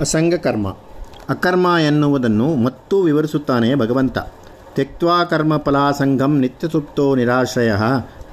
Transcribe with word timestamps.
ಅಸಂಗಕರ್ಮ. 0.00 0.68
ಅಕರ್ಮ 1.28 1.66
ಎನ್ನುವುದನ್ನು 1.86 2.54
ಮತ್ತೂ 2.54 3.02
ವಿವರಿಸುತ್ತಾನೆ 3.02 3.74
ಭಗವಂತ. 3.74 4.18
ತ್ಯಕ್ವಾ 4.74 5.24
ಕರ್ಮಫಲಾಸಂಗಂ 5.24 6.38
ನಿತ್ಯಸುಪ್ತೋ 6.38 7.14
ನಿರಾಶ್ರಯ, 7.14 7.72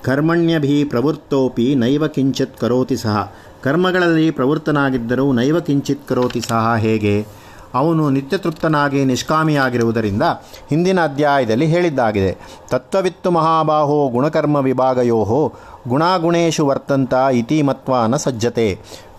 ಕರ್ಮಣ್ಯಭಿ 0.04 0.84
ಪ್ರವೃತ್ತೋಪಿ 0.84 1.76
ನೈವ 1.76 2.08
ಕಿಂಚಿತ್ 2.08 2.58
ಕರೋತಿ 2.58 2.98
ಸಹ. 2.98 3.36
ಕರ್ಮಗಳಲ್ಲಿ 3.64 4.32
ಪ್ರವೃತ್ತನಾಗಿದ್ದರೂ 4.32 5.32
ನೈವ 5.32 5.60
ಕಿಂಚಿತ್ 5.60 6.08
ಕರೋತಿ 6.08 6.42
ಸಹ 6.42 6.76
ಹೇಗೆ? 6.78 7.45
ಅವನು 7.76 8.04
ನಿತ್ಯತೃಪ್ತನಾಗಿ 8.16 9.02
ನಿಷ್ಕಾಮಿಯಾಗಿರುವುದರಿಂದ 9.06 10.26
ಹಿಂದಿನ 10.72 11.00
ಅಧ್ಯಾಯದಲ್ಲಿ 11.04 11.68
ಹೇಳಿದ್ದಾಗಿದೆ, 11.74 12.32
ತತ್ವವಿತ್ತು 12.72 13.32
ಮಹಾಬಾಹೋ 13.38 13.98
ಗುಣಕರ್ಮ 14.16 14.58
ವಿಭಾಗಯೋಹೋ 14.68 15.42
ಗುಣಾಗುಣೇಶು 15.88 16.64
ವರ್ತಂತ 16.68 17.14
ಇತಿ 17.40 17.58
ಮತ್ವಾನ 17.62 18.16
ಸಜ್ಜತೆ. 18.16 18.68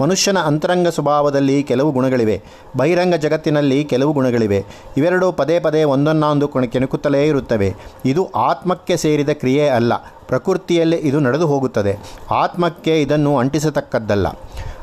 ಮನುಷ್ಯನ 0.00 0.38
ಅಂತರಂಗ 0.48 0.88
ಸ್ವಭಾವದಲ್ಲಿ 0.88 1.56
ಕೆಲವು 1.62 1.90
ಗುಣಗಳಿವೆ, 1.92 2.36
ಬಹಿರಂಗ 2.76 3.14
ಜಗತ್ತಿನಲ್ಲಿ 3.24 3.78
ಕೆಲವು 3.92 4.12
ಗುಣಗಳಿವೆ. 4.12 4.60
ಇವೆರಡೂ 4.96 5.28
ಪದೇ 5.40 5.56
ಪದೇ 5.66 5.82
ಒಂದನ್ನೊಂದು 5.94 6.48
ಕೆಣಕುತ್ತಲೇ 6.74 7.22
ಇರುತ್ತವೆ. 7.26 7.68
ಇದು 8.04 8.24
ಆತ್ಮಕ್ಕೆ 8.48 8.96
ಸೇರಿದ 8.96 9.32
ಕ್ರಿಯೆ 9.42 9.66
ಅಲ್ಲ, 9.78 9.92
ಪ್ರಕೃತಿಯಲ್ಲಿ 10.28 10.98
ಇದು 11.08 11.18
ನಡೆದು 11.20 11.46
ಹೋಗುತ್ತದೆ. 11.46 11.92
ಆತ್ಮಕ್ಕೆ 12.42 12.94
ಇದನ್ನು 13.02 13.32
ಅಂಟಿಸತಕ್ಕದ್ದಲ್ಲ. 13.38 14.26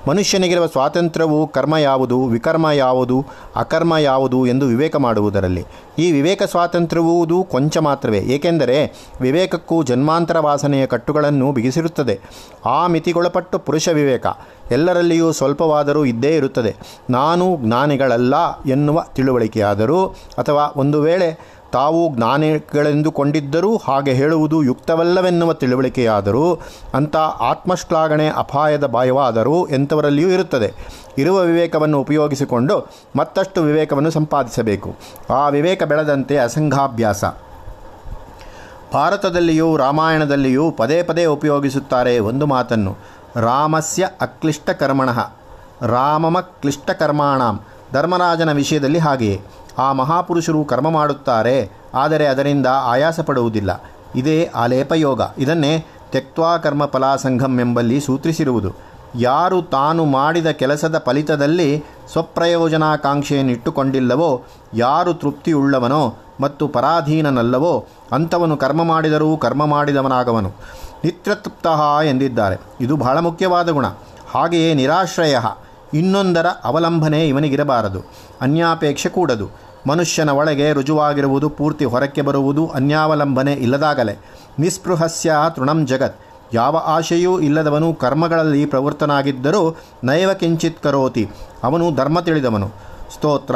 ಮನುಷ್ಯನಿಗಿರುವ 0.08 0.68
ಸ್ವಾತಂತ್ರ್ಯವು 0.68 1.48
ಕರ್ಮ 1.48 1.78
ಯಾವುದು, 1.78 2.26
ವಿಕರ್ಮ 2.26 2.72
ಯಾವುದು, 2.72 3.26
ಅಕರ್ಮ 3.56 3.98
ಯಾವುದು 3.98 4.46
ಎಂದು 4.46 4.66
ವಿವೇಕ 4.66 4.96
ಮಾಡುವುದರಲ್ಲಿ. 4.96 5.66
ಈ 6.00 6.12
ವಿವೇಕ 6.12 6.44
ಸ್ವಾತಂತ್ರ್ಯವುದು 6.44 7.44
ಕೊಂಚ 7.44 7.78
ಮಾತ್ರವೇ, 7.78 8.18
ಏಕೆಂದರೆ 8.18 9.08
ವಿವೇಕಕ್ಕೂ 9.22 9.84
ಜನ್ಮಾಂತರ 9.84 10.40
ವಾಸನೆಯ 10.40 10.86
ಕಟ್ಟುಗಳನ್ನು 10.86 11.52
ಬಿಗಿಸಿರುತ್ತದೆ. 11.52 12.20
ಆ 12.66 12.88
ಮಿತಿಗೊಳಪಟ್ಟು 12.88 13.60
ಪುರುಷ 13.60 13.90
ವಿವೇಕ, 13.90 14.28
ಎಲ್ಲರಲ್ಲಿಯೂ 14.72 15.32
ಸ್ವಲ್ಪವಾದರೂ 15.32 16.06
ಇದ್ದೇ 16.06 16.36
ಇರುತ್ತದೆ. 16.36 16.76
ನಾನು 17.10 17.58
ಜ್ಞಾನಿಗಳಲ್ಲ 17.62 18.62
ಎನ್ನುವ 18.62 19.04
ತಿಳುವಳಿಕೆಯಾದರೂ 19.16 20.06
ಅಥವಾ 20.38 20.74
ಒಂದು 20.76 21.02
ವೇಳೆ 21.02 21.54
ತಾವು 21.74 22.16
ಜ್ಞಾನಿಗಳೆಂದುಕೊಂಡಿದ್ದರೂ 22.16 23.78
ಹಾಗೆ 23.78 24.14
ಹೇಳುವುದು 24.14 24.64
ಯುಕ್ತವಲ್ಲವೆನ್ನುವ 24.64 25.54
ತಿಳುವಳಿಕೆಯಾದರೂ 25.54 26.60
ಅಂಥ 26.94 27.16
ಆತ್ಮಶ್ಲಾಘನೆ 27.16 28.28
ಅಪಾಯದ 28.30 28.88
ಭಯವಾದರೂ 28.88 29.66
ಎಂಥವರಲ್ಲಿಯೂ 29.66 30.30
ಇರುತ್ತದೆ. 30.30 30.74
ಇರುವ 31.18 31.42
ವಿವೇಕವನ್ನು 31.42 32.02
ಉಪಯೋಗಿಸಿಕೊಂಡು 32.02 32.92
ಮತ್ತಷ್ಟು 33.16 33.62
ವಿವೇಕವನ್ನು 33.62 34.12
ಸಂಪಾದಿಸಬೇಕು. 34.12 34.96
ಆ 35.30 35.48
ವಿವೇಕ 35.48 35.84
ಬೆಳೆದಂತೆ 35.84 36.38
ಅಸಂಘಾಭ್ಯಾಸ. 36.38 37.26
ಭಾರತದಲ್ಲಿಯೂ 38.94 39.78
ರಾಮಾಯಣದಲ್ಲಿಯೂ 39.78 40.72
ಪದೇ 40.72 41.04
ಪದೇ 41.04 41.26
ಉಪಯೋಗಿಸುತ್ತಾರೆ 41.26 42.20
ಒಂದು 42.20 42.46
ಮಾತನ್ನು. 42.46 42.96
ರಾಮಸ್ಯ 43.36 44.10
ಅಕ್ಲಿಷ್ಟ 44.22 44.70
ಕರ್ಮಣಃ 44.70 45.32
ರಾಮಮ 45.82 46.40
ಧರ್ಮರಾಜನ 47.94 48.52
ವಿಷಯದಲ್ಲಿ 48.52 49.00
ಹಾಗೆಯೇ. 49.00 49.42
ಆ 49.78 49.94
ಮಹಾಪುರುಷರು 49.94 50.66
ಕರ್ಮ 50.66 50.90
ಮಾಡುತ್ತಾರೆ, 50.90 51.72
ಆದರೆ 51.94 52.28
ಅದರಿಂದ 52.28 52.68
ಆಯಾಸ 52.72 53.20
ಪಡುವುದಿಲ್ಲ. 53.20 53.84
ಇದೇ 54.16 54.52
ಆಲೇಪಯೋಗ. 54.56 55.22
ಇದನ್ನೇ 55.38 55.86
ತೆಕ್ವಾ 56.12 56.58
ಕರ್ಮ 56.58 56.86
ಫಲಾಸಂಘಂ 56.86 57.60
ಎಂಬಲ್ಲಿ 57.60 58.00
ಸೂತ್ರಿಸಿರುವುದು. 58.00 58.94
ಯಾರು 59.16 59.62
ತಾನು 59.62 60.06
ಮಾಡಿದ 60.06 60.48
ಕೆಲಸದ 60.48 61.04
ಫಲಿತದಲ್ಲಿ 61.06 61.84
ಸ್ವಪ್ರಯೋಜನಾಕಾಂಕ್ಷೆಯನ್ನಿಟ್ಟುಕೊಂಡಿಲ್ಲವೋ, 62.12 64.42
ಯಾರು 64.74 65.14
ತೃಪ್ತಿಯುಳ್ಳವನೋ 65.14 66.14
ಮತ್ತು 66.42 66.68
ಪರಾಧೀನನಲ್ಲವೋ, 66.68 67.86
ಅಂಥವನು 68.12 68.58
ಕರ್ಮ 68.58 68.84
ಮಾಡಿದರೂ 68.84 69.38
ಕರ್ಮ 69.38 69.66
ಮಾಡಿದವನಾಗವನು. 69.66 70.52
ನಿತ್ಯತೃಪ್ತ 71.04 71.68
ಎಂದಿದ್ದಾರೆ. 72.04 72.58
ಇದು 72.82 72.98
ಬಹಳ 72.98 73.20
ಮುಖ್ಯವಾದ 73.20 73.70
ಗುಣ. 73.70 73.86
ಹಾಗೆಯೇ 74.32 74.74
ನಿರಾಶ್ರಯ. 74.74 75.38
ಇನ್ನೊಂದರ 75.94 76.46
ಅವಲಂಬನೆ 76.64 77.28
ಇವನಿಗಿರಬಾರದು. 77.28 78.02
ಅನ್ಯಾಪೇಕ್ಷೆ 78.42 79.10
ಕೂಡದು. 79.10 79.50
ಮನುಷ್ಯನ 79.88 80.30
ಒಳಗೆ 80.30 80.74
ರುಜುವಾಗಿರುವುದು 80.74 81.50
ಪೂರ್ತಿ 81.50 81.86
ಹೊರಕ್ಕೆ 81.86 82.22
ಬರುವುದು 82.22 82.68
ಅನ್ಯಾವಲಂಬನೆ 82.68 83.54
ಇಲ್ಲದಾಗಲೇ. 83.54 84.18
ನಿಸ್ಪೃಹಸ್ಯ 84.60 85.34
ತೃಣಂ 85.56 85.88
ಜಗತ್. 85.88 86.20
ಯಾವ 86.54 86.78
ಆಶೆಯೂ 86.86 87.40
ಇಲ್ಲದವನು 87.40 87.94
ಕರ್ಮಗಳಲ್ಲಿ 87.94 88.66
ಪ್ರವೃತ್ತನಾಗಿದ್ದರೂ 88.66 89.78
ನೈವ 90.04 90.34
ಕಿಂಚಿತ್ 90.34 90.84
ಕರೋತಿ. 90.84 91.30
ಅವನು 91.64 91.96
ಧರ್ಮ 91.96 92.20
ತಿಳಿದವನು. 92.20 92.72
ಸ್ತೋತ್ರ, 93.14 93.56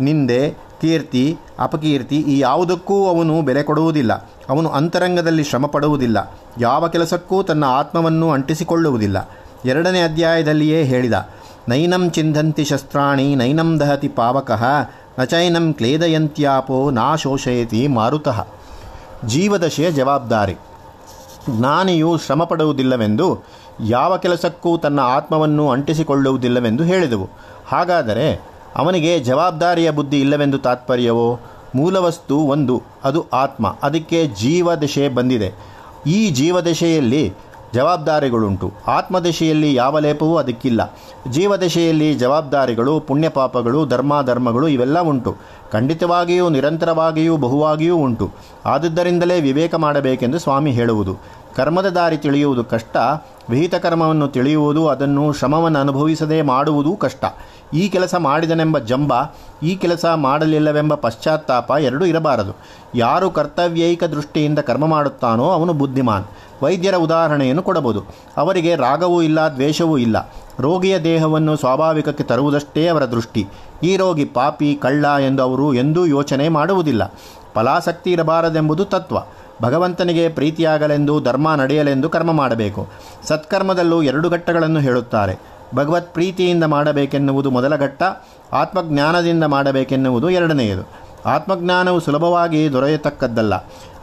ನಿಂದೆ, 0.00 0.50
ಕೀರ್ತಿ, 0.50 1.38
ಅಪಕೀರ್ತಿ 1.58 2.16
ಈ 2.16 2.38
ಯಾವುದಕ್ಕೂ 2.38 3.08
ಅವನು 3.08 3.42
ಬೆಲೆ 3.42 3.62
ಕೊಡುವುದಿಲ್ಲ. 3.62 4.12
ಅವನು 4.48 4.68
ಅಂತರಂಗದಲ್ಲಿ 4.68 5.44
ಶ್ರಮ 5.44 5.66
ಪಡುವುದಿಲ್ಲ 5.66 6.38
ಯಾವ 6.60 6.88
ಕೆಲಸಕ್ಕೂ 6.88 7.42
ತನ್ನ 7.42 7.64
ಆತ್ಮವನ್ನು 7.64 8.30
ಅಂಟಿಸಿಕೊಳ್ಳುವುದಿಲ್ಲ. 8.30 9.30
ಎರಡನೇ 9.64 10.02
ಅಧ್ಯಾಯದಲ್ಲಿಯೇ 10.02 10.84
ಹೇಳಿದ. 10.84 11.28
ನೈನಂ 11.68 12.10
ಚಿಂಧಂತಿ 12.10 12.64
ಶಸ್ತ್ರಾಣಿ, 12.64 13.34
ನೈನಂ 13.34 13.80
ದಹತಿ 13.80 14.08
ಪಾವಕಃ, 14.08 14.64
ನಚೈನಂ 15.18 15.72
ಕ್ಲೇದಯಂತ್ಯಾಪೋ, 15.72 16.90
ನಾ 16.90 17.16
ಶೋಷಯತಿ 17.16 17.86
ಮಾರುತಃ. 17.86 18.46
ಜೀವದಶೆಯ 19.26 19.92
ಜವಾಬ್ದಾರಿ. 19.92 20.56
ಜ್ಞಾನಿಯು 21.50 22.18
ಶ್ರಮ 22.18 22.44
ಪಡುವುದಿಲ್ಲವೆಂದು 22.44 23.44
ಯಾವ 23.86 24.16
ಕೆಲಸಕ್ಕೂ 24.16 24.78
ತನ್ನ 24.78 25.00
ಆತ್ಮವನ್ನು 25.00 25.70
ಅಂಟಿಸಿಕೊಳ್ಳುವುದಿಲ್ಲವೆಂದು 25.70 26.84
ಹೇಳಿದೆವು. 26.84 27.28
ಹಾಗಾದರೆ, 27.68 28.40
ಅವನಿಗೆ 28.76 29.20
ಜವಾಬ್ದಾರಿಯ 29.20 29.90
ಬುದ್ಧಿ 29.90 30.20
ಇಲ್ಲವೆಂದು 30.20 30.58
ತಾತ್ಪರ್ಯವೋ? 30.58 31.40
ಮೂಲವಸ್ತು 31.74 32.38
ಒಂದು, 32.38 32.82
ಅದು 33.04 33.24
ಆತ್ಮ. 33.32 33.76
ಅದಕ್ಕೆ 33.82 34.26
ಜೀವದಶೆ 34.26 35.08
ಬಂದಿದೆ. 35.08 35.78
ಈ 36.06 36.30
ಜೀವದಶೆಯಲ್ಲಿ 36.30 37.34
ಜವಾಬ್ದಾರಿಗಳುಂಟು. 37.74 38.72
ಆತ್ಮದಶೆಯಲ್ಲಿ 38.86 39.74
ಯಾವ 39.74 39.98
ಲೇಪವೂ 39.98 40.36
ಅದಕ್ಕಿಲ್ಲ. 40.36 40.98
ಜೀವದಶೆಯಲ್ಲಿ 41.30 42.14
ಜವಾಬ್ದಾರಿಗಳು, 42.14 43.00
ಪುಣ್ಯಪಾಪಗಳು, 43.00 43.86
ಧರ್ಮಾಧರ್ಮಗಳು 43.86 44.68
ಇವೆಲ್ಲ 44.68 45.00
ಉಂಟು. 45.00 45.36
ಖಂಡಿತವಾಗಿಯೂ, 45.72 46.48
ನಿರಂತರವಾಗಿಯೂ, 46.48 47.36
ಬಹುವಾಗಿಯೂ 47.36 47.96
ಉಂಟು. 47.96 48.30
ಆದುದರಿಂದಲೇ 48.66 49.40
ವಿವೇಕ 49.40 49.74
ಮಾಡಬೇಕೆಂದು 49.74 50.38
ಸ್ವಾಮಿ 50.38 50.70
ಹೇಳುವುದು. 50.70 51.16
ಕರ್ಮದ 51.58 51.88
ದಾರಿ 51.88 52.16
ತಿಳಿಯುವುದು 52.16 52.64
ಕಷ್ಟ, 52.64 52.96
ವಿಹಿತ 53.50 53.74
ಕರ್ಮವನ್ನು 53.74 54.28
ತಿಳಿಯುವುದು 54.28 54.88
ಅದನ್ನು 54.88 55.32
ಶ್ರಮವನ್ನು 55.32 55.78
ಅನುಭವಿಸದೇ 55.78 56.42
ಮಾಡುವುದೂ 56.42 56.96
ಕಷ್ಟ. 56.96 57.24
ಈ 57.74 57.88
ಕೆಲಸ 57.88 58.14
ಮಾಡಿದನೆಂಬ 58.14 58.78
ಜಂಬ, 58.78 59.12
ಈ 59.62 59.76
ಕೆಲಸ 59.76 60.04
ಮಾಡಲಿಲ್ಲವೆಂಬ 60.06 60.94
ಪಶ್ಚಾತ್ತಾಪ 60.94 61.70
ಎರಡೂ 61.80 62.04
ಇರಬಾರದು. 62.04 62.56
ಯಾರು 62.94 63.30
ಕರ್ತವ್ಯೈಕ 63.30 64.04
ದೃಷ್ಟಿಯಿಂದ 64.04 64.58
ಕರ್ಮ 64.58 64.86
ಮಾಡುತ್ತಾನೋ 64.86 65.50
ಅವನು 65.50 65.72
ಬುದ್ಧಿಮಾನ್. 65.72 66.24
ವೈದ್ಯರ 66.62 66.94
ಉದಾಹರಣೆಯನ್ನು 66.94 67.62
ಕೊಡಬಹುದು. 67.62 68.02
ಅವರಿಗೆ 68.36 68.76
ರಾಗವೂ 68.76 69.22
ಇಲ್ಲ, 69.22 69.40
ದ್ವೇಷವೂ 69.40 69.98
ಇಲ್ಲ. 69.98 70.32
ರೋಗಿಯ 70.60 70.98
ದೇಹವನ್ನು 70.98 71.56
ಸ್ವಾಭಾವಿಕಕ್ಕೆ 71.56 72.24
ತರುವುದಷ್ಟೇ 72.24 72.86
ಅವರ 72.86 73.04
ದೃಷ್ಟಿ. 73.04 73.46
ಈ 73.82 73.96
ರೋಗಿ 73.96 74.24
ಪಾಪಿ, 74.24 74.78
ಕಳ್ಳ 74.82 75.04
ಎಂದು 75.26 75.42
ಅವರು 75.42 75.74
ಎಂದೂ 75.74 76.06
ಯೋಚನೆ 76.06 76.48
ಮಾಡುವುದಿಲ್ಲ. 76.48 77.14
ಫಲಾಸಕ್ತಿ 77.54 78.12
ಇರಬಾರದೆಂಬುದು 78.12 78.84
ತತ್ವ. 78.84 79.16
ಭಗವಂತನಿಗೆ 79.62 80.28
ಪ್ರೀತಿಯಾಗಲೆಂದು, 80.28 81.20
ಧರ್ಮ 81.20 81.54
ನಡೆಯಲೆಂದು 81.54 82.08
ಕರ್ಮ 82.08 82.32
ಮಾಡಬೇಕು. 82.32 82.88
ಸತ್ಕರ್ಮದಲ್ಲೂ 83.22 84.02
ಎರಡು 84.02 84.30
ಘಟ್ಟಗಳನ್ನು 84.30 84.80
ಹೇಳುತ್ತಾರೆ. 84.80 85.34
ಭಗವತ್ 85.74 86.12
ಪ್ರೀತಿಯಿಂದ 86.14 86.64
ಮಾಡಬೇಕೆನ್ನುವುದು 86.64 87.50
ಮೊದಲ 87.50 87.76
ಘಟ್ಟ, 87.76 88.02
ಆತ್ಮಜ್ಞಾನದಿಂದ 88.52 89.44
ಮಾಡಬೇಕೆನ್ನುವುದು 89.44 90.30
ಎರಡನೆಯದು. 90.30 90.84
ಆತ್ಮಜ್ಞಾನವು 91.26 92.00
ಸುಲಭವಾಗಿ 92.00 92.72
ದೊರೆಯತಕ್ಕದ್ದಲ್ಲ, 92.72 93.54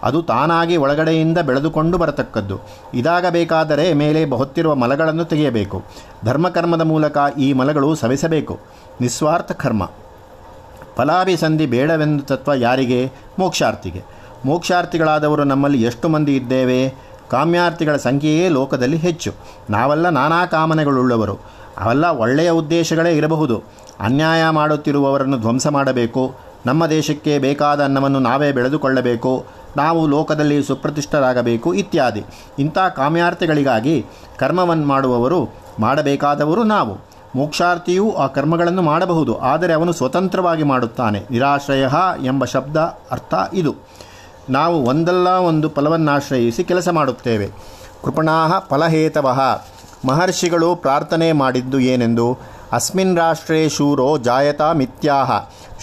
ಅದು 0.03 0.21
ತಾನಾಗಿ 0.21 0.77
ಒಳಗಡೆಯಿಂದ 0.77 1.38
ಬೆಳೆದುಕೊಂಡು 1.38 1.97
ಬರತಕ್ಕದ್ದು. 1.97 2.57
ಇದಾಗಬೇಕಾದರೆ 2.94 3.94
ಮೇಲೆ 3.94 4.23
ಹೊತ್ತಿರುವ 4.25 4.75
ಮಲಗಳನ್ನು 4.75 5.25
ತೆಗೆಯಬೇಕು. 5.25 5.83
ಧರ್ಮಕರ್ಮದ 6.25 6.81
ಮೂಲಕ 6.81 7.17
ಈ 7.38 7.53
ಮಲಗಳು 7.53 7.95
ಸವಿಸಬೇಕು. 7.95 8.59
ನಿಸ್ವಾರ್ಥ 9.01 9.51
ಕರ್ಮ. 9.51 9.89
ಫಲಾಭಿಸಂಧಿ 10.95 11.65
ಬೇಡವೆಂದು 11.65 12.23
ತತ್ವ 12.23 12.53
ಯಾರಿಗೆ? 12.53 12.99
ಮೋಕ್ಷಾರ್ಥಿಗೆ. 13.39 14.14
ಮೋಕ್ಷಾರ್ಥಿಗಳಾದವರು 14.45 15.44
ನಮ್ಮಲ್ಲಿ 15.44 15.83
ಎಷ್ಟು 15.83 16.09
ಮಂದಿ 16.09 16.35
ಇದ್ದೇವೆ? 16.35 16.94
ಕಾಮ್ಯಾರ್ಥಿಗಳ 17.29 17.95
ಸಂಖ್ಯೆಯೇ 17.95 18.50
ಲೋಕದಲ್ಲಿ 18.50 18.97
ಹೆಚ್ಚು. 18.97 19.31
ನಾವೆಲ್ಲ 19.69 20.09
ನಾನಾ 20.09 20.45
ಕಾಮನೆಗಳುಳ್ಳವರು. 20.45 21.33
ಅವೆಲ್ಲ 21.78 22.06
ಒಳ್ಳೆಯ 22.06 22.51
ಉದ್ದೇಶಗಳೇ 22.51 23.17
ಇರಬಹುದು. 23.17 23.63
ಅನ್ಯಾಯ 24.00 24.50
ಮಾಡುತ್ತಿರುವವರನ್ನು 24.50 25.38
ಧ್ವಂಸ 25.38 25.68
ಮಾಡಬೇಕು. 25.68 26.36
ನಮ್ಮ 26.65 26.88
ದೇಶಕ್ಕೆ 26.88 27.39
ಬೇಕಾದ 27.39 27.83
ಅನ್ನವನ್ನು 27.83 28.19
ನಾವೇ 28.19 28.51
ಬೆಳೆದುಕೊಳ್ಳಬೇಕು. 28.51 29.45
ನಾವು 29.77 30.07
ಲೋಕದಲ್ಲಿ 30.07 30.63
ಸುಪ್ರತಿಷ್ಠರಾಗಬೇಕು 30.63 31.74
ಇತ್ಯಾದಿ. 31.74 32.24
ಇಂಥ 32.59 32.77
ಕಾಮ್ಯಾರ್ಥಿಗಳಿಗಾಗಿ 32.77 34.06
ಕರ್ಮವನ್ನು 34.39 34.88
ಮಾಡುವವರು 34.88 35.50
ಮಾಡಬೇಕಾದವರು 35.80 36.63
ನಾವು. 36.63 36.97
ಮೋಕ್ಷಾರ್ಥಿಯೂ 37.36 38.12
ಆ 38.12 38.27
ಕರ್ಮಗಳನ್ನು 38.27 38.81
ಮಾಡಬಹುದು. 38.81 39.39
ಆದರೆ 39.39 39.74
ಅವನು 39.74 39.92
ಸ್ವತಂತ್ರವಾಗಿ 39.92 40.63
ಮಾಡುತ್ತಾನೆ. 40.63 41.24
ನಿರಾಶ್ರಯ 41.31 41.88
ಎಂಬ 42.24 42.45
ಶಬ್ದ 42.45 42.77
ಅರ್ಥ 43.12 43.33
ಇದು. 43.53 43.75
ನಾವು 44.50 44.86
ಒಂದಲ್ಲ 44.86 45.27
ಒಂದು 45.27 45.69
ಫಲವನ್ನಾಶ್ರಯಿಸಿ 45.69 46.63
ಕೆಲಸ 46.63 46.89
ಮಾಡುತ್ತೇವೆ. 46.89 47.51
ಕೃಪಣಾಹ 48.03 48.59
ಫಲಹೇತವಃ. 48.59 49.39
ಮಹರ್ಷಿಗಳು 50.06 50.75
ಪ್ರಾರ್ಥನೆ 50.75 51.31
ಮಾಡಿದ್ದು 51.31 51.80
ಏನೆಂದು? 51.80 52.38
ಅಸ್ಮಿನ್ 52.71 53.18
ರಾಷ್ಟ್ರೇ 53.18 53.69
ಶೂರೋ 53.69 54.18
ಜಾಯತಾ 54.18 54.74
ಮಿಥ್ಯಾಹ. 54.74 55.31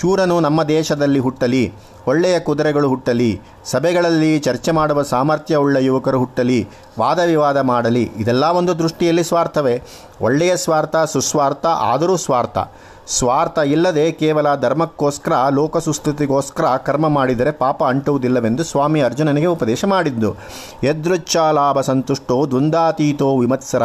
ಶೂರನು 0.01 0.41
ನಮ್ಮ 0.41 0.63
ದೇಶದಲ್ಲಿ 0.63 1.19
ಹುಟ್ಟಲಿ, 1.19 1.73
ಒಳ್ಳೆಯ 2.07 2.41
ಕುದುರೆಗಳು 2.41 2.89
ಹುಟ್ಟಲಿ, 2.89 3.41
ಸಭೆಗಳಲ್ಲಿ 3.65 4.39
ಚರ್ಚೆ 4.39 4.71
ಮಾಡುವ 4.71 5.03
ಸಾಮರ್ಥ್ಯವುಳ್ಳ 5.03 5.77
ಯುವಕರು 5.77 6.19
ಹುಟ್ಟಲಿ 6.19 6.69
ವಾದ 6.99 7.19
ವಿವಾದ 7.19 7.57
ಮಾಡಲಿ, 7.57 8.03
ಇದೆಲ್ಲ 8.03 8.45
ಒಂದು 8.45 8.79
ದೃಷ್ಟಿಯಲ್ಲಿ 8.79 9.25
ಸ್ವಾರ್ಥವೇ. 9.25 9.83
ಒಳ್ಳೆಯ 10.21 10.57
ಸ್ವಾರ್ಥ, 10.57 10.97
ಸುಸ್ವಾರ್ಥ, 10.97 11.67
ಆದರೂ 11.67 12.17
ಸ್ವಾರ್ಥ. 12.17 12.59
ಸ್ವಾರ್ಥ 13.07 13.59
ಇಲ್ಲದೆ 13.59 14.13
ಕೇವಲ 14.13 14.55
ಧರ್ಮಕ್ಕೋಸ್ಕರ, 14.55 15.33
ಲೋಕಸುಸ್ಥಿತಿಗೋಸ್ಕರ 15.51 16.65
ಕರ್ಮ 16.77 17.09
ಮಾಡಿದರೆ 17.09 17.51
ಪಾಪ 17.53 17.85
ಅಂಟುವುದಿಲ್ಲವೆಂದು 17.85 18.65
ಸ್ವಾಮಿ 18.65 19.01
ಅರ್ಜುನನಿಗೆ 19.01 19.47
ಉಪದೇಶ 19.47 19.85
ಮಾಡಿದ್ದು. 19.85 20.37
ಯದೃಚ್ಛಾಲಾಭ 20.85 21.81
ಸಂತುಷ್ಟೋ 21.81 22.47
ದ್ವಂದಾತೀತೋ 22.51 23.39
ವಿಮತ್ಸರ, 23.39 23.83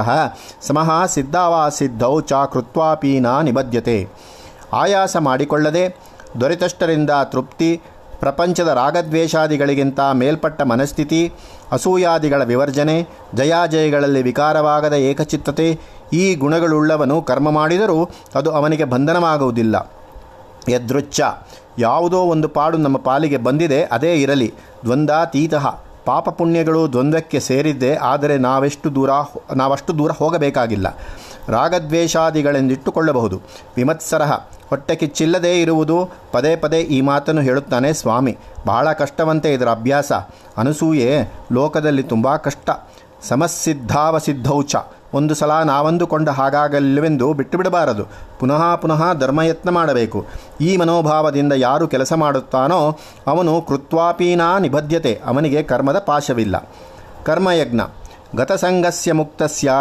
ಸಮಃ 0.68 1.06
ಸಿದ್ಧಾವಾ 1.06 1.70
ಸಿದ್ಧೌ 1.70 2.22
ಚ 2.22 2.34
ಕೃತ್ವಾಪೀನಾ 2.52 3.42
ನಿಬದ್ಯತೆ 3.42 4.08
ಆಯಾಸ 4.74 5.18
ಮಾಡಿಕೊಳ್ಳದೆ, 5.18 5.96
ದೊರೆತಷ್ಟರಿಂದ 6.42 7.10
ತೃಪ್ತಿ, 7.24 7.82
ಪ್ರಪಂಚದ 8.20 8.68
ರಾಗದ್ವೇಷಾದಿಗಳಿಗಿಂತ 8.68 10.00
ಮೇಲ್ಪಟ್ಟ 10.00 10.62
ಮನಸ್ಥಿತಿ 10.62 11.34
ಅಸೂಯಾದಿಗಳ 11.72 12.44
ವಿವರ್ಜನೆ, 12.44 13.08
ಜಯಾಜಯಗಳಲ್ಲಿ 13.36 14.22
ವಿಕಾರವಾಗದ 14.22 14.94
ಏಕಚಿತ್ತತೆ, 14.94 15.80
ಈ 16.14 16.36
ಗುಣಗಳುಳ್ಳವನು 16.36 17.22
ಕರ್ಮ 17.22 17.52
ಮಾಡಿದರೂ 17.52 18.10
ಅದು 18.36 18.52
ಅವನಿಗೆ 18.52 18.84
ಬಂಧನವಾಗುವುದಿಲ್ಲ. 18.84 19.92
ಯದೃಚ್ಛ. 20.70 21.22
ಯಾವುದೋ 21.80 22.18
ಒಂದು 22.18 22.48
ಪಾಡು 22.48 22.78
ನಮ್ಮ 22.78 22.98
ಪಾಲಿಗೆ 22.98 23.38
ಬಂದಿದೆ, 23.38 23.84
ಅದೇ 23.84 24.22
ಇರಲಿ. 24.22 24.54
ದ್ವಂದ್ವಾತೀತಃ. 24.86 25.68
ಪಾಪ 26.06 26.30
ಪುಣ್ಯಗಳು 26.30 26.92
ದ್ವಂದ್ವಕ್ಕೆ 26.92 27.40
ಸೇರಿದ್ದೆ, 27.40 27.96
ಆದರೆ 27.96 28.38
ನಾವೆಷ್ಟು 28.38 28.96
ದೂರ 28.96 29.10
ನಾವಷ್ಟು 29.56 29.98
ದೂರ 29.98 30.12
ಹೋಗಬೇಕಾಗಿಲ್ಲ. 30.12 30.88
ರಾಗದ್ವೇಷಾದಿಗಳೆಂದಿಟ್ಟುಕೊಳ್ಳಬಹುದು. 31.50 33.42
ವಿಮತ್ಸರಹ 33.76 34.32
ಹೊಟ್ಟೆ 34.70 34.96
ಕಿಚ್ಚಿಲ್ಲದೇ 34.96 35.62
ಇರುವುದು 35.62 36.10
ಪದೇ 36.32 36.56
ಪದೇ 36.56 36.80
ಈ 36.80 37.02
ಮಾತನ್ನು 37.02 37.42
ಹೇಳುತ್ತಾನೆ 37.42 37.94
ಸ್ವಾಮಿ. 37.94 38.38
ಬಹಳ 38.66 38.94
ಕಷ್ಟವಂತೆ 38.94 39.54
ಇದರ 39.54 39.70
ಅಭ್ಯಾಸ. 39.70 40.12
ಅನಸೂಯೆ, 40.58 41.34
ಲೋಕದಲ್ಲಿ 41.52 42.04
ತುಂಬ 42.04 42.36
ಕಷ್ಟ. 42.36 42.70
ಸಮಸ್ಸಿದ್ಧಾವಸಿದ್ಧೌಚ 43.24 44.76
ಒಂದು 45.14 45.36
ಸಲ 45.36 45.52
ನಾವಂದುಕೊಂಡ 45.52 46.30
ಹಾಗಾಗಲಿವೆಂದು 46.30 47.34
ಬಿಟ್ಟುಬಿಡಬಾರದು. 47.34 48.04
ಪುನಃ 48.40 48.76
ಪುನಃ 48.76 49.14
ಧರ್ಮಯತ್ನ 49.14 49.70
ಮಾಡಬೇಕು. 49.70 50.26
ಈ 50.62 50.78
ಮನೋಭಾವದಿಂದ 50.78 51.54
ಯಾರು 51.56 51.88
ಕೆಲಸ 51.88 52.14
ಮಾಡುತ್ತಾನೋ 52.14 53.00
ಅವನು 53.28 53.62
ಕೃತ್ವಾಪೀನಾ 53.62 54.60
ನಿಬದ್ಧತೆ 54.60 55.22
ಅವನಿಗೆ 55.26 55.64
ಕರ್ಮದ 55.64 56.00
ಪಾಶವಿಲ್ಲ. 56.00 56.70
ಕರ್ಮಯಜ್ಞ. 57.26 57.82
ಗತಸಂಗಸ್ಯ 58.38 59.14
ಮುಕ್ತಸ್ಯ 59.14 59.72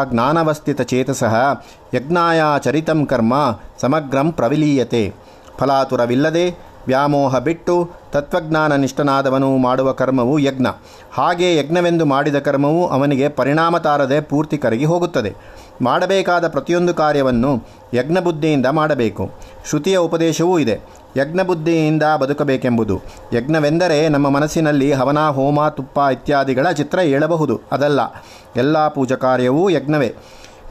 ಯಜ್ಞಾಯ 1.95 2.41
ಚರಿತಂ 2.61 3.07
ಕರ್ಮ 3.07 3.35
ಸಮಗ್ರಂ 3.81 4.33
ಪ್ರವಿಲೀಯತೆ 4.33 5.15
ಫಲಾತುರವಿಲ್ಲದೆ 5.59 6.45
ವ್ಯಾಮೋಹ 6.87 7.39
ಬಿಟ್ಟು 7.39 7.91
ತತ್ವಜ್ಞಾನ 8.13 8.77
ನಿಷ್ಠನಾದವನು 8.77 9.57
ಮಾಡುವ 9.57 9.93
ಕರ್ಮವು 9.93 10.39
ಯಜ್ಞ 10.39 10.67
ಹಾಗೆ 11.13 11.57
ಯಜ್ಞವೆಂದು 11.57 12.05
ಮಾಡಿದ 12.07 12.39
ಕರ್ಮವು 12.39 12.87
ಅವನಿಗೆ 12.87 13.29
ಪರಿಣಾಮ 13.29 13.79
ತಾರದೆ 13.79 14.21
ಪೂರ್ತಿ 14.21 14.59
ಕರಗಿ 14.59 14.85
ಹೋಗುತ್ತದೆ। 14.85 15.35
ಮಾಡಬೇಕಾದ 15.83 16.49
ಪ್ರತಿಯೊಂದು 16.49 16.95
ಕಾರ್ಯವನ್ನು 16.95 17.53
ಯಜ್ಞಬುದ್ಧಿಯಿಂದ 17.95 18.67
ಮಾಡಬೇಕು। 18.67 19.31
ಶ್ರುತಿಯ 19.69 19.99
ಉಪದೇಶವೂ 19.99 20.59
ಇದೆ। 20.59 20.81
ಯಜ್ಞಬುದ್ಧಿಯಿಂದ 21.17 22.03
ಬದುಕಬೇಕೆಂಬುದು. 22.21 23.03
ಯಜ್ಞವೆಂದರೆ 23.33 24.09
ನಮ್ಮ 24.09 24.29
ಮನಸ್ಸಿನಲ್ಲಿ 24.29 24.93
ಹವನ, 24.93 25.29
ಹೋಮ, 25.29 25.69
ತುಪ್ಪ 25.69 25.99
ಇತ್ಯಾದಿಗಳ 26.13 26.71
ಚಿತ್ರ 26.71 26.99
ಏಳಬಹುದು. 26.99 27.61
ಅದಲ್ಲ, 27.73 28.01
ಎಲ್ಲ 28.57 28.89
ಪೂಜಾ 28.89 29.17
ಕಾರ್ಯವೂ 29.17 29.69
ಯಜ್ಞವೇ. 29.69 30.15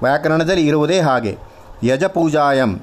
ವ್ಯಾಕರಣದಲ್ಲಿ 0.03 0.67
ಇರುವುದೇ 0.67 0.99
ಹಾಗೆ. 0.99 1.37
ಯಜಪೂಜಾಯಂ, 1.83 2.81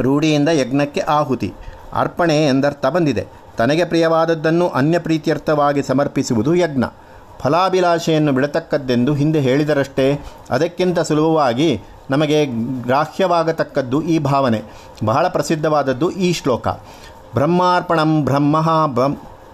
ರೂಢಿಯಿಂದ 0.00 0.48
ಯಜ್ಞಕ್ಕೆ 0.48 1.00
ಆಹುತಿ. 1.00 1.52
ಅರ್ಪಣೆ 1.92 2.46
ಎಂದರ್ಥ 2.46 2.86
ಬಂದಿದೆ. 2.86 3.26
ತನಗೆ 3.58 3.84
ಪ್ರಿಯವಾದದ್ದನ್ನು 3.84 4.68
ಅನ್ಯ 4.68 4.98
ಪ್ರೀತ್ಯರ್ಥವಾಗಿ 4.98 5.82
ಸಮರ್ಪಿಸುವುದು 5.82 6.54
ಯಜ್ಞ. 6.54 6.84
ಫಲಾಭಿಲಾಷೆಯನ್ನು 7.40 8.32
ಬಿಡತಕ್ಕದ್ದೆಂದು 8.32 9.14
ಹಿಂದೆ 9.14 9.40
ಹೇಳಿದರಷ್ಟೇ, 9.40 10.24
ಅದಕ್ಕಿಂತ 10.50 11.00
ಸುಲಭವಾಗಿ 11.00 11.80
ನಮಗೆ 12.12 12.46
ಗ್ರಾಹ್ಯವಾಗತಕ್ಕದ್ದು 12.82 14.02
ಈ 14.02 14.18
ಭಾವನೆ, 14.18 14.62
ಬಹಳ 15.04 15.28
ಪ್ರಸಿದ್ಧವಾದದ್ದು 15.28 16.10
ಈ 16.10 16.32
ಶ್ಲೋಕ. 16.32 16.68
ಬ್ರಹ್ಮಾರ್ಪಣಂ 17.34 18.24
ಬ್ರಹ್ಮ 18.24 18.60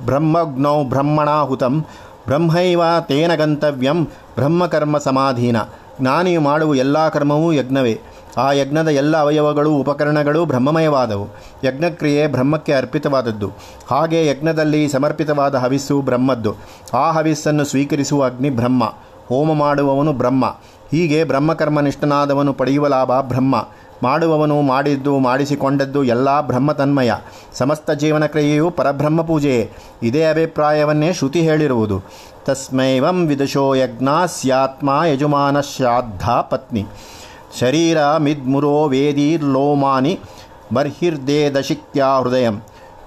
ಬ್ರಹ್ಮಗ್ನೌ 0.06 0.84
ಬ್ರಹ್ಮಣಾಹುತಂ, 0.84 1.84
ಬ್ರಹ್ಮೈವ 2.26 2.82
ತೇನ 3.00 3.34
ಗಂತವ್ಯಂ 3.34 4.04
ಬ್ರಹ್ಮಕರ್ಮ 4.04 4.98
ಸಮಾಧೀನ. 4.98 5.56
ಜ್ಞಾನಿಯು 6.00 6.40
ಮಾಡುವ 6.40 6.74
ಎಲ್ಲ 6.74 7.08
ಕರ್ಮವೂ 7.08 7.52
ಯಜ್ಞವೇ. 7.52 8.00
ಆ 8.36 8.52
ಯಜ್ಞದ 8.52 8.88
ಎಲ್ಲ 8.88 9.16
ಅವಯವಗಳು 9.16 9.72
ಉಪಕರಣಗಳು 9.72 10.44
ಬ್ರಹ್ಮಮಯವಾದವು. 10.44 11.26
ಯಜ್ಞಕ್ರಿಯೆ 11.64 12.26
ಬ್ರಹ್ಮಕ್ಕೆ 12.26 12.72
ಅರ್ಪಿತವಾದದ್ದು. 12.72 13.52
ಹಾಗೆ 13.90 14.26
ಯಜ್ಞದಲ್ಲಿ 14.26 14.88
ಸಮರ್ಪಿತವಾದ 14.88 15.54
ಹವಿಸ್ಸು 15.54 16.00
ಬ್ರಹ್ಮದ್ದು. 16.00 16.54
ಆ 16.94 17.10
ಹವಿಸ್ಸನ್ನು 17.10 17.64
ಸ್ವೀಕರಿಸುವ 17.64 18.24
ಅಗ್ನಿ 18.24 18.50
ಬ್ರಹ್ಮ. 18.50 18.84
ಹೋಮ 19.28 19.54
ಮಾಡುವವನು 19.54 20.12
ಬ್ರಹ್ಮ. 20.12 20.56
ಹೀಗೆ 20.90 21.24
ಬ್ರಹ್ಮಕರ್ಮನಿಷ್ಠನಾದವನು 21.24 22.52
ಪಡೆಯುವ 22.52 22.86
ಲಾಭ 22.86 23.20
ಬ್ರಹ್ಮ. 23.20 23.68
ಮಾಡುವವನು 24.02 24.60
ಮಾಡಿದ್ದು, 24.62 25.18
ಮಾಡಿಸಿಕೊಂಡದ್ದು 25.18 26.04
ಎಲ್ಲ 26.04 26.40
ಬ್ರಹ್ಮ 26.40 26.72
ತನ್ಮಯ 26.72 27.12
ಸಮಸ್ತ 27.54 27.90
ಜೀವನ 27.90 28.26
ಕ್ರಿಯೆಯು 28.26 28.70
ಪರಬ್ರಹ್ಮ 28.70 29.22
ಪೂಜೆಯೇ 29.22 29.70
ಇದೇ 30.02 30.24
ಅಭಿಪ್ರಾಯವನ್ನೇ 30.24 31.12
ಶ್ರುತಿ 31.12 31.40
ಹೇಳಿರುವುದು. 31.40 32.02
ತಸ್ಮೈವಂ 32.44 33.26
ವಿದುಷೋ 33.26 33.74
ಯಜ್ಞ 33.74 34.08
ಸ್ಯಾತ್ಮ 34.26 34.90
ಯಜಮಾನ 35.12 35.60
ಶ್ರಾದ್ಧ 35.60 36.30
ಪತ್ನಿ. 36.30 36.86
ಶರೀರ 37.60 37.98
ಮಿದ್ಮುರೋ 38.16 38.88
ವೇದೀರ್ಲೋಮಾನಿ 38.88 40.20
ಬರ್ಹಿರ್ದೇದಶಿಕ್ತ್ಯಾ 40.72 42.20
ಹೃದಯಂ. 42.20 42.62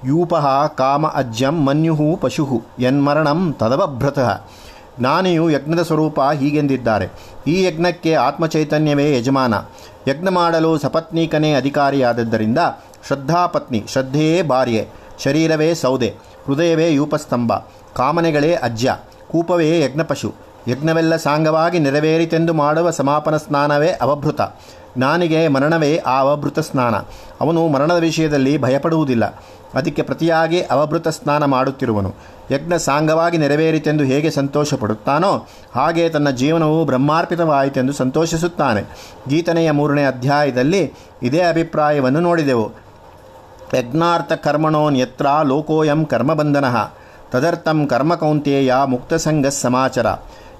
ಯೂಪ 0.05 0.35
ಕಾಮ 0.75 1.07
ಅಜ್ಯಂ 1.07 1.65
ಮನ್ಯು 1.65 2.17
ಪಶು 2.21 2.63
ಯನ್ಮರಣಂ 2.79 3.53
ತದವಭ್ರತಃ. 3.53 4.41
ಜ್ಞಾನಿಯು 4.99 5.49
ಯಜ್ಞದ 5.49 5.81
ಸ್ವರೂಪ 5.81 6.19
ಹೀಗೆಂದಿದ್ದಾರೆ. 6.21 7.09
ಈ 7.47 7.63
ಯಜ್ಞಕ್ಕೆ 7.63 8.13
ಆತ್ಮಚೈತನ್ಯವೇ 8.13 9.17
ಯಜಮಾನ. 9.17 9.53
ಯಜ್ಞ 10.07 10.29
ಮಾಡಲು 10.29 10.77
ಸಪತ್ನೀಕನೇ 10.77 11.53
ಅಧಿಕಾರಿಯಾದದ್ದರಿಂದ 11.53 12.57
ಶ್ರದ್ಧಾಪತ್ನಿ 13.07 13.83
ಶ್ರದ್ಧೆಯೇ 13.87 14.41
ಭಾರ್ಯೆ, 14.41 14.87
ಶರೀರವೇ 15.23 15.73
ಸೌದೆ, 15.73 16.09
ಹೃದಯವೇ 16.45 16.91
ಯೂಪಸ್ತಂಭ, 16.91 17.53
ಕಾಮನೆಗಳೇ 17.95 18.53
ಅಜ್ಜ 18.53 18.87
ಕೂಪವೇ 19.31 19.79
ಯಜ್ಞಪಶು, 19.79 20.33
ಯಜ್ಞವೆಲ್ಲ 20.67 21.15
ಸಾಂಗವಾಗಿ 21.15 21.79
ನೆರವೇರಿತೆಂದು 21.79 22.53
ಮಾಡುವ 22.53 22.91
ಸಮಾಪನ 22.91 23.37
ಸ್ನಾನವೇ 23.37 23.89
ಅವಭೃತ. 23.89 24.41
ಜ್ಞಾನಿಗೆ 24.97 25.47
ಮರಣವೇ 25.47 25.97
ಆ 25.97 26.19
ಅವಭೃತ 26.19 26.59
ಸ್ನಾನ. 26.59 26.95
ಅವನು 27.41 27.67
ಮರಣದ 27.67 27.97
ವಿಷಯದಲ್ಲಿ 27.97 28.57
ಭಯಪಡುವುದಿಲ್ಲ. 28.57 29.43
ಅದಕ್ಕೆ 29.73 30.01
ಪ್ರತಿಯಾಗಿ 30.01 30.61
ಅವಭೃತ 30.61 31.07
ಸ್ನಾನ 31.07 31.45
ಮಾಡುತ್ತಿರುವನು. 31.45 32.13
ಯಜ್ಞ 32.51 32.73
ಸಾಂಗವಾಗಿ 32.77 33.37
ನೆರವೇರಿತೆಂದು 33.37 34.03
ಹೇಗೆ 34.03 34.31
ಸಂತೋಷ 34.31 34.73
ಪಡುತ್ತಾನೋ 34.73 35.47
ಹಾಗೆ 35.75 36.09
ತನ್ನ 36.09 36.29
ಜೀವನವು 36.29 36.85
ಬ್ರಹ್ಮಾರ್ಪಿತವಾಯಿತೆಂದು 36.85 37.93
ಸಂತೋಷಿಸುತ್ತಾನೆ. 37.93 38.81
ಗೀತನೆಯ 39.29 39.71
ಮೂರನೇ 39.71 40.05
ಅಧ್ಯಾಯದಲ್ಲಿ 40.05 40.93
ಇದೇ 41.23 41.39
ಅಭಿಪ್ರಾಯವನ್ನು 41.39 42.19
ನೋಡಿದೆವು. 42.19 42.71
ಯಜ್ಞಾರ್ಥ 43.73 44.31
ಕರ್ಮಣೋನ್ಯತ್ರ 44.33 45.27
ಲೋಕೋಯಂ 45.43 46.05
ಕರ್ಮಬಂಧನ, 46.05 46.65
ತದರ್ಥಂ 47.31 47.87
ಕರ್ಮಕೌಂತೆಯ 47.87 48.75
ಮುಕ್ತಸಂಗ 48.85 49.47
ಸಮಾಚಾರ. 49.47 50.05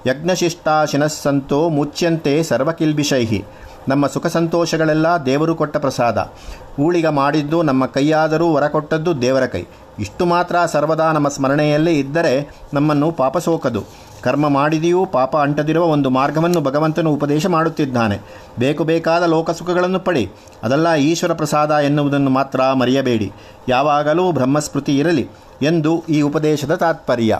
ಯಜ್ಞಶಿಷ್ಟಾಶಿನಸ್ಸಂತೋ 0.06 1.68
ಮುಚ್ಯಂತೆ 1.68 2.42
ಸರ್ವಕಿಲ್ಬಿಷೈಹಿ 2.42 3.44
ನಮ್ಮ 3.88 4.06
ಸುಖ 4.06 4.26
ಸಂತೋಷಗಳೆಲ್ಲ 4.26 5.06
ದೇವರು 5.26 5.54
ಕೊಟ್ಟ 5.54 5.76
ಪ್ರಸಾದ. 5.76 6.32
ಊಳಿಗ 6.80 7.06
ಮಾಡಿದ್ದು 7.06 7.62
ನಮ್ಮ 7.62 7.86
ಕೈಯಾದರೂ 7.86 8.52
ವರ 8.52 8.68
ಕೊಟ್ಟದ್ದು 8.68 9.22
ದೇವರ 9.22 9.46
ಕೈ. 9.46 9.64
ಇಷ್ಟು 9.98 10.26
ಮಾತ್ರ 10.26 10.56
ಸರ್ವದಾ 10.66 11.12
ನಮ್ಮ 11.12 11.28
ಸ್ಮರಣೆಯಲ್ಲೇ 11.28 11.92
ಇದ್ದರೆ 11.92 12.56
ನಮ್ಮನ್ನು 12.74 13.12
ಪಾಪ 13.12 13.38
ಸೋಕದು. 13.38 13.84
ಕರ್ಮ 14.22 14.48
ಮಾಡಿದೆಯೂ 14.48 15.06
ಪಾಪ 15.06 15.36
ಅಂಟದಿರುವ 15.36 15.84
ಒಂದು 15.84 16.10
ಮಾರ್ಗವನ್ನು 16.10 16.60
ಭಗವಂತನು 16.60 17.12
ಉಪದೇಶ 17.12 17.46
ಮಾಡುತ್ತಿದ್ದಾನೆ. 17.46 18.20
ಬೇಕು 18.58 18.84
ಬೇಕಾದ 18.84 19.22
ಲೋಕಸುಖಗಳನ್ನು 19.22 20.00
ಪಡಿ. 20.00 20.30
ಅದೆಲ್ಲ 20.62 20.94
ಈಶ್ವರ 20.94 21.32
ಪ್ರಸಾದ 21.32 21.70
ಎನ್ನುವುದನ್ನು 21.70 22.30
ಮಾತ್ರ 22.30 22.72
ಮರೆಯಬೇಡಿ. 22.72 23.32
ಯಾವಾಗಲೂ 23.68 24.32
ಬ್ರಹ್ಮಸ್ಮೃತಿ 24.32 24.98
ಇರಲಿ 24.98 25.28
ಎಂದು 25.62 26.04
ಈ 26.08 26.20
ಉಪದೇಶದ 26.20 26.74
ತಾತ್ಪರ್ಯ. 26.74 27.38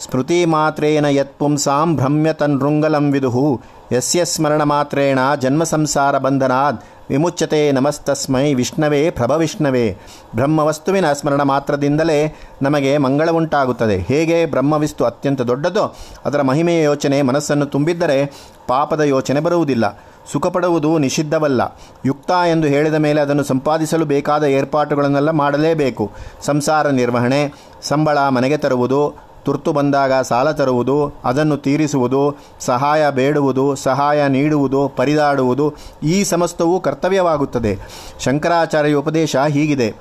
ಸ್ಮೃತಿ 0.00 0.44
ಮಾತ್ರೇನ 0.44 1.04
ಯತ್ಪುಂಸಾಂ 1.04 1.96
ಭ್ರಮ್ಯ 1.96 2.32
ತನ್ಋಂಗಲಂ 2.32 3.12
ವಿದುಹು. 3.12 3.60
ಯಸ್ಯ 3.92 4.24
ಸ್ಮರಣ 4.24 4.62
ಮಾತ್ರೇಣ 4.62 5.18
ಜನ್ಮ 5.40 5.64
ಸಂಸಾರ 5.64 6.18
ಬಂಧನಾದ್. 6.18 6.80
ವಿಮುಚ್ಯತೆ 7.10 7.72
ನಮಸ್ತಸ್ಮೈ 7.72 8.54
ವಿಷ್ಣವೇ 8.54 9.10
ಪ್ರಭವಿಷ್ಣವೇ. 9.10 9.96
ಬ್ರಹ್ಮವಸ್ತುವಿನ 10.34 11.12
ಸ್ಮರಣ 11.12 11.42
ಮಾತ್ರದಿಂದಲೇ 11.42 12.36
ನಮಗೆ 12.62 12.98
ಮಂಗಳ 12.98 13.28
ಉಂಟಾಗುತ್ತದೆ. 13.30 13.98
ಹೇಗೆ 13.98 14.46
ಬ್ರಹ್ಮವಿಸ್ತು 14.46 15.04
ಅತ್ಯಂತ 15.04 15.40
ದೊಡ್ಡದೋ 15.40 15.96
ಅದರ 16.24 16.42
ಮಹಿಮೆಯ 16.42 16.82
ಯೋಚನೆ 16.82 17.22
ಮನಸ್ಸನ್ನು 17.22 17.66
ತುಂಬಿದ್ದರೆ 17.66 18.32
ಪಾಪದ 18.68 19.00
ಯೋಚನೆ 19.00 19.40
ಬರುವುದಿಲ್ಲ. 19.40 20.02
ಸುಖಪಡುವುದು 20.32 20.98
ನಿಷಿದ್ಧವಲ್ಲ. 20.98 21.80
ಯುಕ್ತ 22.06 22.30
ಎಂದು 22.30 22.66
ಹೇಳಿದ 22.66 22.94
ಮೇಲೆ 22.94 23.20
ಅದನ್ನು 23.20 23.44
ಸಂಪಾದಿಸಲು 23.44 24.04
ಬೇಕಾದ 24.04 24.44
ಏರ್ಪಾಟುಗಳನ್ನೆಲ್ಲ 24.44 25.30
ಮಾಡಲೇಬೇಕು. 25.30 26.10
ಸಂಸಾರ 26.42 26.88
ನಿರ್ವಹಣೆ, 26.88 27.52
ಸಂಬಳ 27.82 28.18
ಮನೆಗೆ 28.28 28.56
ತರುವುದು 28.56 29.25
ತುರ್ತು 29.46 29.72
ಬಂದಾಗ 29.72 30.12
ಸಾಲ 30.22 30.50
ತರುವುದು, 30.50 31.12
ಅದನ್ನು 31.24 31.56
ತೀರಿಸುವುದು, 31.56 32.22
ಸಹಾಯ 32.60 33.10
ಬೇಡುವುದು, 33.10 33.74
ಸಹಾಯ 33.74 34.28
ನೀಡುವುದು, 34.28 34.88
ಪರಿದಾಡುವುದು 34.96 35.74
ಈ 36.02 36.24
ಸಮಸ್ತವೂ 36.24 36.80
ಕರ್ತವ್ಯವಾಗುತ್ತದೆ. 36.80 37.78
ಶಂಕರಾಚಾರ್ಯ 38.18 38.94
ಉಪದೇಶ 38.94 39.36
ಹೀಗಿದೆ. 39.36 39.94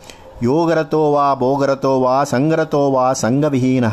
ಯೋಗರತೋ 0.43 1.11
ವಾ 1.11 1.35
ಭೋಗರತೋ 1.35 2.01
ವಾ 2.01 2.23
ಸಂಗರತೋ 2.23 2.91
ವಾ 2.91 3.13
ಸಂಗವಿಹೀನ. 3.13 3.85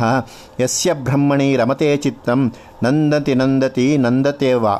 ಯಸ್ಯ 0.60 0.92
ಬ್ರಹ್ಮಣಿ 0.92 1.56
ರಮತೆ 1.56 1.96
ಚಿತ್ತಂ. 1.96 2.52
ನಂದತಿ 2.82 3.34
ನಂದತಿ 3.34 3.96
ನಂದತೆ 3.96 4.54
ವಾ. 4.54 4.76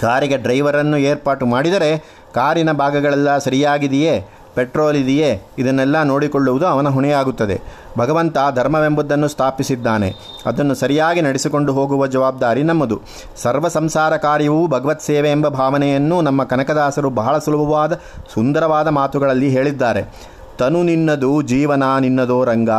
ಕಾರಿಗೆ 0.00 0.36
ಡ್ರೈವರನ್ನು 0.36 0.96
ಏರ್ಪಾಟು 0.98 1.46
ಮಾಡಿದರೆ 1.46 1.90
ಕಾರಿನ 2.34 2.72
ಭಾಗಗಳೆಲ್ಲ 2.72 3.38
ಸರಿಯಾಗಿದೆಯೇ? 3.38 4.14
ಪೆಟ್ರೋಲ್ 4.56 4.96
ಇದೆಯೇ? 4.96 5.42
ಇದನ್ನೆಲ್ಲ 5.58 6.02
ನೋಡಿಕೊಳ್ಳುವುದು 6.02 6.66
ಅವನ 6.66 6.88
ಹೊಣೆಯಾಗುತ್ತದೆ. 6.88 7.60
ಭಗವಂತ 7.98 8.36
ಧರ್ಮವೆಂಬುದನ್ನು 8.54 9.28
ಸ್ಥಾಪಿಸಿದ್ದಾನೆ. 9.28 10.12
ಅದನ್ನು 10.46 10.74
ಸರಿಯಾಗಿ 10.74 11.20
ನಡೆಸಿಕೊಂಡು 11.20 11.72
ಹೋಗುವ 11.72 12.06
ಜವಾಬ್ದಾರಿ 12.06 12.62
ನಮ್ಮದು. 12.62 13.00
ಸರ್ವ 13.36 13.68
ಸಂಸಾರ 13.68 14.16
ಕಾರ್ಯವು 14.16 14.66
ಭಗವತ್ 14.66 15.02
ಸೇವೆ 15.02 15.30
ಎಂಬ 15.30 15.48
ಭಾವನೆಯನ್ನು 15.48 16.20
ನಮ್ಮ 16.20 16.44
ಕನಕದಾಸರು 16.44 17.10
ಬಹಳ 17.10 17.38
ಸುಲಭವಾದ, 17.38 18.00
ಸುಂದರವಾದ 18.34 18.88
ಮಾತುಗಳಲ್ಲಿ 18.88 19.48
ಹೇಳಿದ್ದಾರೆ. 19.48 20.32
ತನು 20.58 20.82
ನಿನ್ನದು, 20.82 21.42
ಜೀವನ 21.42 21.82
ನಿನ್ನದೋ 22.00 22.44
ರಂಗ. 22.44 22.70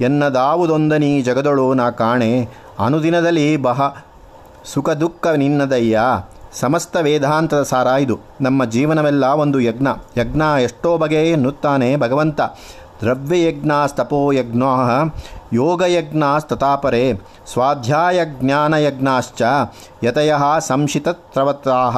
ಎನ್ನದಾವುದೊಂದನಿ 0.00 1.22
ಜಗದೊಳು 1.22 1.74
ನಾ 1.74 1.90
ಕಾಣೆ. 1.90 2.48
ಅನುದಿನದಲ್ಲಿ 2.78 3.56
ಬಹ 3.56 3.96
ಸುಖ 4.64 4.90
ದುಃಖ 4.90 5.26
ನಿನ್ನದಯ್ಯ. 5.26 6.00
ಸಮಸ್ತ 6.60 6.96
ವೇದಾಂತದ 6.96 7.62
ಸಾರ 7.62 7.86
ಇದು. 7.86 8.18
ನಮ್ಮ 8.40 8.64
ಜೀವನವೆಲ್ಲ 8.64 9.26
ಒಂದು 9.26 9.60
ಯಜ್ಞ. 9.60 9.86
ಯಜ್ಞ 10.18 10.42
ಎಷ್ಟೋ 10.62 10.98
ಬಗೆ 10.98 11.30
ಎನ್ನುತ್ತಾನೆ 11.30 11.96
ಭಗವಂತ. 11.96 12.40
ದ್ರವ್ಯಯಜ್ಞಾಸ್ತಪೋಯಜ್ಞ 13.00 14.62
ಸ್ವಾಧ್ಯಾಯ 17.52 18.20
ಜ್ಞಾನಯಜ್ಞಾಶ್ಚ 18.24 19.42
ಯತಯ 20.04 20.34
ಸಂಶಿತತ್ರವತ್ತಾ 20.58 21.90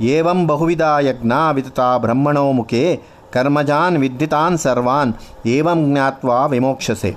ಏವಂ 0.00 0.46
ಬಹುವಿಧ 0.46 0.80
ಯಜ್ಞ 1.00 1.32
ವಿತತಾ 1.52 1.98
ಬ್ರಹ್ಮಣೋ 1.98 2.52
ಮುಖೇ, 2.52 3.02
ಕರ್ಮಜಾನ್ 3.32 3.98
ವಿದ್ಯುತಾನ್ 3.98 4.58
ಸರ್ವಾನ್, 4.58 5.14
ಏವಂ 5.46 5.92
ಜ್ಞಾತ್ವಾ 5.92 6.46
ವಿಮೋಕ್ಷಸೆ. 6.46 7.16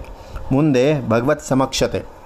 ಮುಂದೆ 0.51 1.09
ಭಗವತ್ 1.09 1.41
ಸಮಕ್ಷತೆ 1.41 2.20